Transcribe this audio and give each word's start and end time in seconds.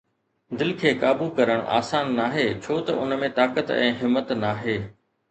دل 0.59 0.71
کي 0.83 0.91
قابو 1.01 1.25
ڪرڻ 1.39 1.59
آسان 1.79 2.09
ناهي 2.19 2.45
ڇو 2.63 2.77
ته 2.87 2.95
ان 3.01 3.13
۾ 3.25 3.29
طاقت 3.41 3.69
۽ 3.75 3.91
همت 3.99 4.33
ناهي 4.45 4.79